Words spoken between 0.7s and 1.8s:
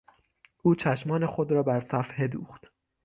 چشمان خود را بر